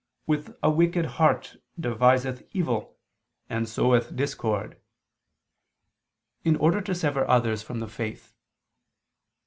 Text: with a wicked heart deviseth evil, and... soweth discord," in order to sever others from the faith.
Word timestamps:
with 0.25 0.57
a 0.63 0.71
wicked 0.71 1.05
heart 1.21 1.57
deviseth 1.79 2.41
evil, 2.53 2.97
and... 3.51 3.69
soweth 3.69 4.15
discord," 4.15 4.81
in 6.43 6.55
order 6.55 6.81
to 6.81 6.95
sever 6.95 7.23
others 7.29 7.61
from 7.61 7.79
the 7.79 7.87
faith. 7.87 8.33